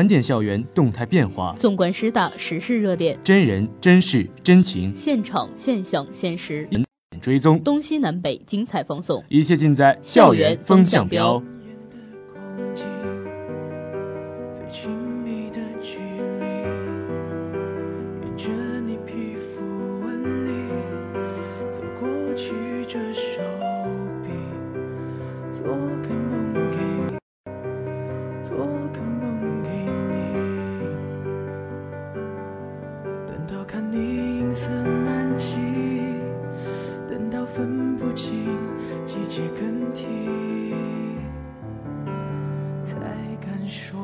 [0.00, 6.66] 盘点校园动态变化，纵观师大时事热点，真人真事真情，现场现象现实，
[7.20, 7.62] 追踪。
[7.62, 11.42] 东西南北精彩放送，一切尽在校园风向标。
[43.70, 43.99] 说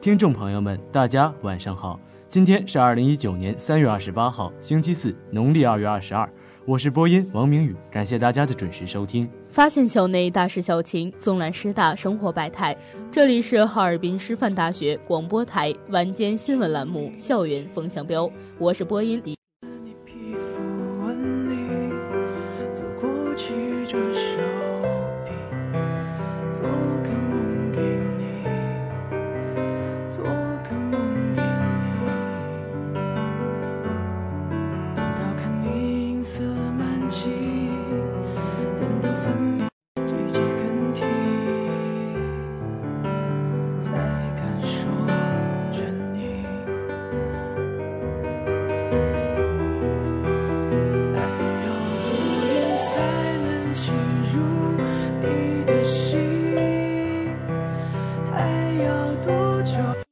[0.00, 6.26] 听众朋友们，大家晚上好，今天是二零一九年三月二十八号，星期四，农历二月二十二。
[6.64, 9.28] 我是播音王明宇，感谢大家的准时收听。
[9.52, 12.74] 发现校内大事小情，纵览师大生活百态。
[13.12, 18.24] 这里是哈尔滨师范大学广播台晚间新闻栏目《校园风向标》，
[18.56, 19.39] 我是播音李。
[58.82, 60.09] 要多久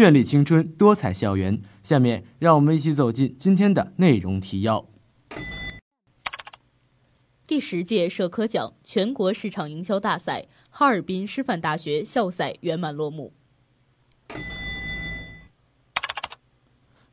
[0.00, 1.60] 绚丽青春，多彩校园。
[1.82, 4.88] 下面让我们一起走进今天的内容提要。
[7.46, 13.34] 第十届社科奖全国市场营销大赛哈尔滨师范大学校赛圆满落幕。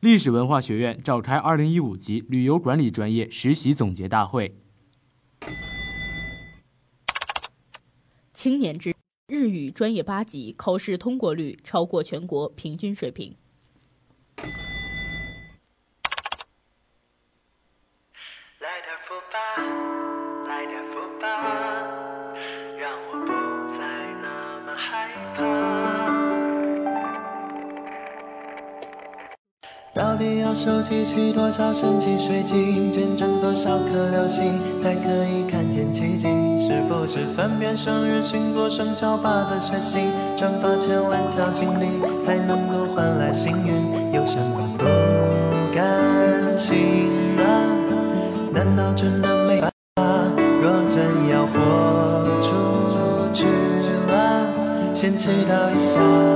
[0.00, 4.56] 历史文化学院召开二零一五级旅游管理专业实习总结大会。
[8.32, 8.94] 青年之
[9.28, 13.36] 日语专业八级考试通过率超过全国平均水平。
[18.58, 19.36] 来点福吧，
[20.48, 21.26] 来点福吧，
[22.78, 23.28] 让我不
[23.76, 23.84] 再
[24.22, 24.26] 那
[24.64, 25.44] 么害怕。
[29.92, 36.26] 到底要收集齐多少神奇水晶，见证多少颗流星，才可以看见奇迹？
[36.68, 41.86] 是不是算遍生日、星座、生肖、八字、血型，转发千万条锦鲤，
[42.22, 44.12] 才能够换来幸运？
[44.12, 44.84] 有什么不
[45.74, 47.64] 甘心啊？
[48.52, 50.04] 难道真的没办法？
[50.60, 51.58] 若真要豁
[52.42, 53.46] 出去
[54.10, 54.46] 了，
[54.94, 56.27] 先祈祷一下。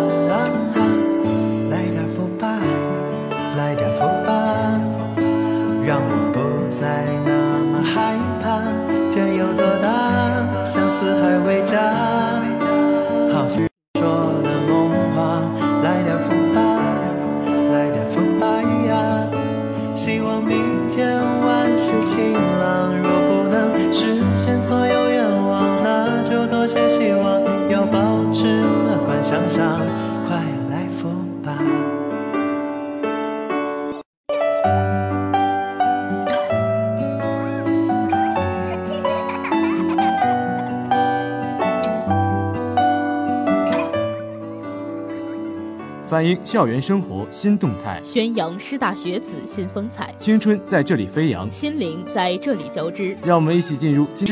[46.22, 51.50] 反映校园生活新动态，宣扬师大学子新风采，青春在这里飞扬。
[51.50, 53.16] 心灵在这里交织。
[53.24, 54.24] 让我们一起进入今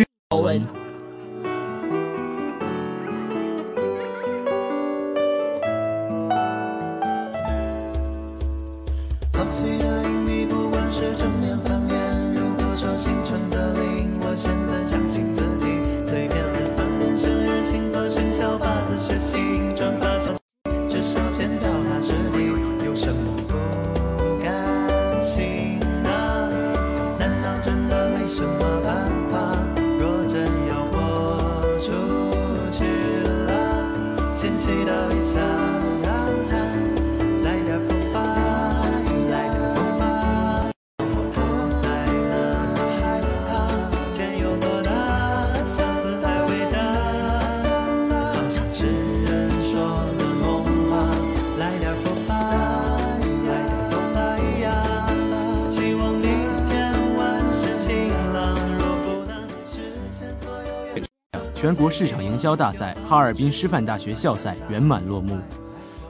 [61.70, 65.39] 全国市场营销大赛哈尔滨师范大学校赛圆满落幕。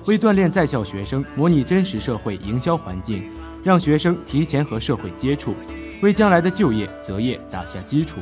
[0.07, 3.31] 为锻炼在校学生模拟真实社会营销环境，
[3.63, 5.55] 让学生提前和社会接触，
[6.01, 8.21] 为将来的就业择业打下基础。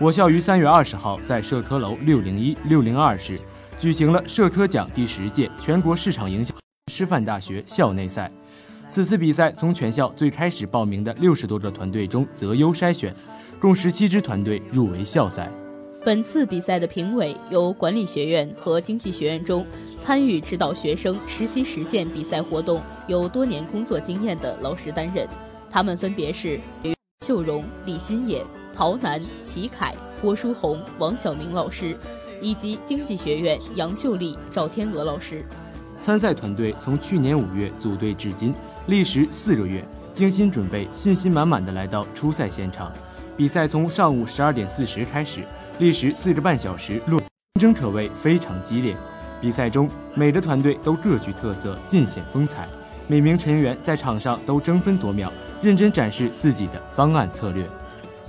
[0.00, 3.40] 我校于三月二十号在社科楼六零一、六零二室
[3.78, 6.52] 举行了社科奖第十届全国市场营销
[6.92, 8.28] 师范大学校内赛。
[8.90, 13.14] 此次比赛从全校最开始报名的六十多个团队中择优筛选，
[13.60, 15.48] 共十七支团队入围校赛。
[16.02, 19.66] 本次比赛的评委由管理学院和经济学院中
[19.98, 25.28] 参与指导学生实习实践比赛活动有多年工作经验的老师担任，
[25.70, 26.94] 他们分别是于
[27.26, 28.42] 秀荣、李新野、
[28.74, 31.94] 陶楠、齐凯、郭书红、王晓明老师，
[32.40, 35.44] 以及经济学院杨秀丽、赵天鹅老师。
[36.00, 38.54] 参赛团队从去年五月组队至今，
[38.86, 42.90] 历时四个月，精心准备，信心满满的来到初赛现场。
[43.36, 45.44] 比赛从上午十二点四十开始，
[45.80, 47.00] 历时四个半小时，
[47.54, 48.94] 竞争可谓非常激烈。
[49.40, 52.68] 比赛中，每个团队都各具特色，尽显风采。
[53.08, 55.32] 每名成员在场上都争分夺秒，
[55.62, 57.64] 认真展示自己的方案策略。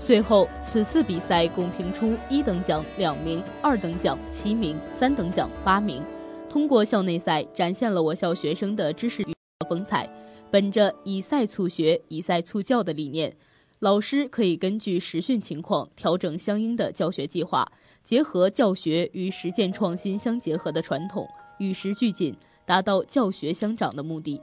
[0.02, 6.02] 最后，此次比赛共评出一等奖两名，二等奖七名，三等奖八名。
[6.50, 9.34] 通过校内赛，展现了我校学生的知识与
[9.68, 10.10] 风采。
[10.50, 13.36] 本着以赛促学、以赛促教的理念，
[13.82, 17.68] 老师可以根据实训情况调整相应的教学计划，
[18.04, 24.40] 结合教学与实践创新相结合的传统，与时俱进，达到教学相长的目的。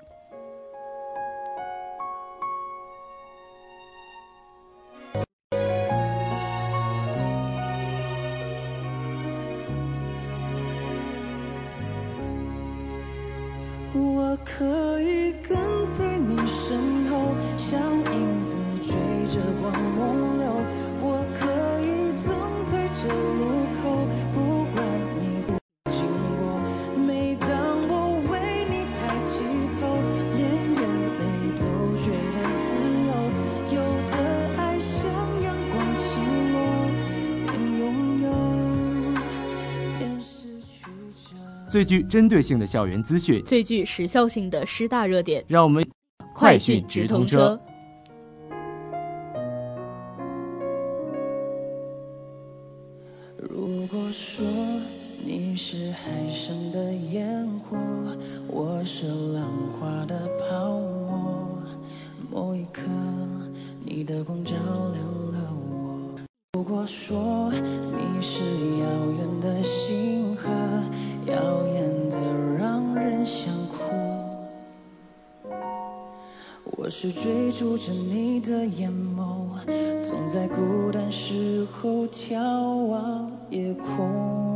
[41.69, 45.85] 最具针对性的校园资讯，最具时效性的师大热点，让我们
[46.35, 47.61] 快讯直通车。
[53.39, 54.47] 如果说
[55.23, 57.77] 你是海上的烟火，
[58.49, 59.45] 我是浪
[59.79, 61.63] 花的泡沫，
[62.31, 62.83] 某一刻
[63.85, 66.19] 你的光照亮了我。
[66.55, 67.19] 如果说
[77.01, 79.51] 是追逐着你的眼眸，
[80.03, 82.41] 总在孤单时候眺
[82.89, 84.48] 望夜空。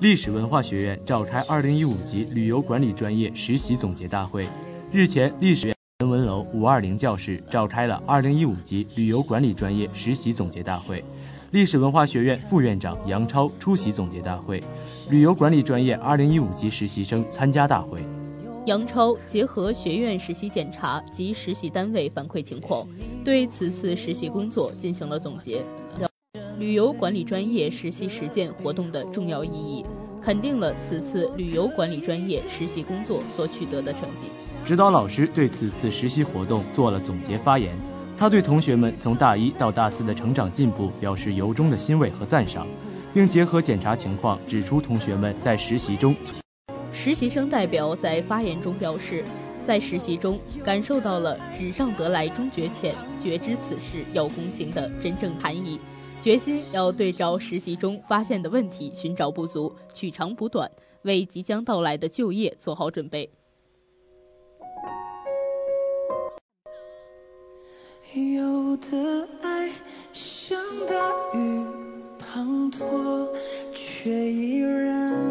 [0.00, 4.46] 历史文化学院召开2015级旅游管理专业实习总结大会。
[4.92, 11.04] 日前，历史人文楼520教室召开了2015级旅游管理专业实习总结大会。
[11.50, 14.62] 历史文化学院副院长杨超出席总结大会，
[15.10, 17.98] 旅游管理专业2015级实习生参加大会。
[18.66, 22.86] 杨超结合学院实习检查及实习单位反馈情况，
[23.24, 25.64] 对此次实习工作进行了总结，
[26.58, 29.86] 旅游管理专业实习实践活动的重要意义，
[30.20, 34.28] 肯定了此次旅游管理专业实习工作所取得的成绩。
[34.64, 37.76] 指导老师对此次实习活动做了总结发言，
[38.18, 42.66] 他对同学们从大一到大四的成长进步表示由衷的欣慰和赞赏，
[43.14, 46.12] 并结合检查情况指出同学们在实习中。
[46.92, 49.22] 实习生代表在发言中表示，
[49.64, 55.78] 在实习中感受到了“纸上得来终觉浅，觉知此事要躬行”的真正含义，
[56.20, 60.70] 决心要对照实习中发现的问题寻找不足，取长补短，
[61.02, 63.30] 为即将到来的就业做好准备。
[68.14, 69.70] 有的爱
[70.12, 70.94] 像大
[71.34, 71.64] 雨
[72.18, 73.28] 滂沱，
[73.72, 75.27] 却依然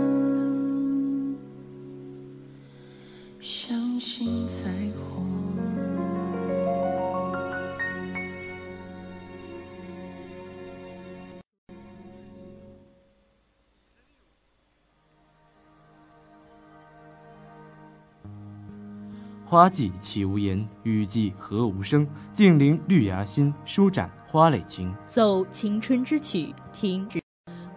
[19.50, 22.06] 花季岂无言，雨季何无声。
[22.34, 24.94] 静聆绿芽心，舒展花蕾情。
[25.08, 27.18] 奏青春之曲，听之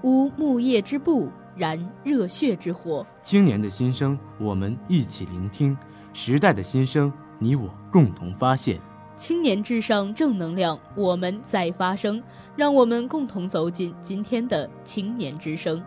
[0.02, 3.06] 舞木叶之步，燃热血之火。
[3.22, 5.76] 青年的心声，我们一起聆听；
[6.12, 8.76] 时代的心声，你我共同发现。
[9.16, 12.20] 青年至上，正能量，我们在发声。
[12.56, 15.80] 让我们共同走进今天的青年之声。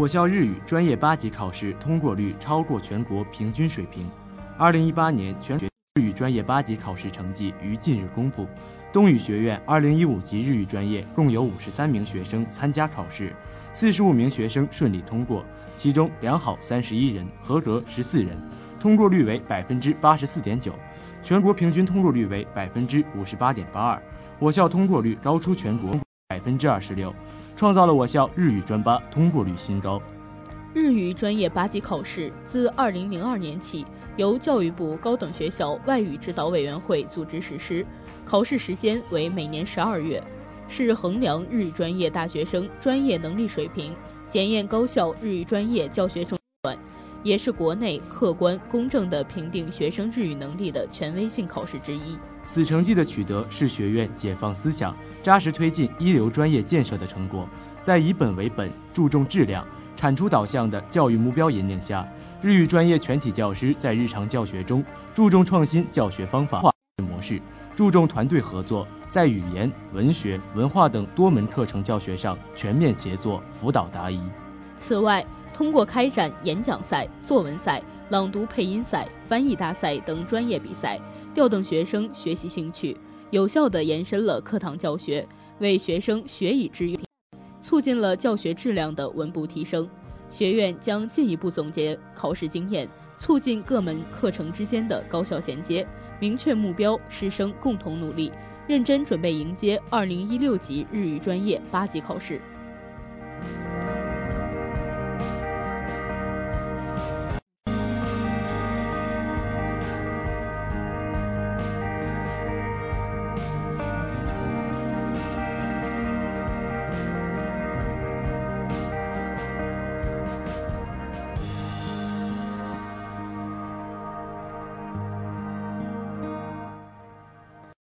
[0.00, 4.02] 我校日语专业八级考试通过率超过全国平均水平。
[4.56, 8.48] 二零一八年全日语专业八级考试成绩于近日公布。
[8.94, 13.36] 东语学院二零一五级日语专业共有五十三名学生参加考试，
[13.74, 15.44] 四十五名学生顺利通过，
[15.76, 18.38] 其中良好三十一人，合格十四人，
[18.80, 20.72] 通过率为百分之八十四点九，
[21.22, 24.02] 全国平均通过率为百分之五十八点八二。
[24.38, 25.94] 我校通过率高出全国
[26.28, 27.14] 百分之二十六。
[27.60, 30.00] 创造了我校日语专八通过率新高。
[30.72, 33.84] 日语专业八级考试自二零零二年起
[34.16, 37.84] 由教育部高等学校外语指导委员会组织实施，
[38.24, 40.22] 考试时间为每年十二月，
[40.70, 43.94] 是衡量日语专业大学生专业能力水平、
[44.26, 46.39] 检验高校日语专业教学中，
[47.22, 52.18] 也是国内客观公正的评定学生日语能力的权威性考试之一。
[52.42, 57.48] 此成绩的取得是学院解放思想、扎实推进一流专业建设的成果。
[57.82, 62.06] 在以本为本、注重质量、产出导向的教育目标引领下，
[62.42, 66.60] 日语专业全体教师在日常教学中注重创新教学方法
[67.02, 67.40] 模式，
[67.76, 74.20] 注重团队合作，在语言、文学、文化等多门课程教学上全面协作，辅导答疑。
[74.78, 75.24] 此外，
[75.60, 80.98] 通过开展演讲赛、作文赛、朗读配音赛、翻译大赛等专业比赛。
[81.34, 82.96] 调动学生学习兴趣，
[83.28, 86.98] 有效地延伸了课堂教学，为学生学以致用，
[87.60, 89.86] 促进了教学质量的稳步提升。
[90.30, 95.86] 学院将进一步总结考试经验，促进各门课程之间的高效衔接，
[96.18, 98.32] 明确目标，师生共同努力，
[98.66, 102.40] 认真准备迎接2016级日语专业八级考试。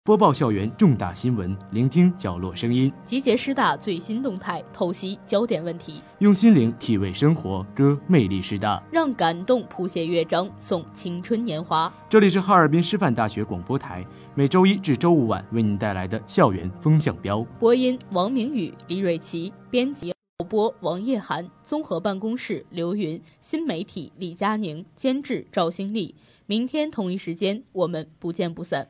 [0.05, 11.91] 播报校园重大新闻，聆听角落声音，集结师大最新动态，透析焦点问题，用心灵体味生活，歌魅力师大，让感动谱写乐章，送青春年华。
[12.07, 17.41] 这里是哈尔滨师范大学广播台，每周一至周五晚为您带来的校园风向标。
[17.59, 26.13] 播音：王明宇、李瑞琪，编辑：播播王叶涵，综合办公室：刘云，新媒体：李佳宁，监制：赵新丽。
[26.45, 28.89] 明天同一时间，我们不见不散。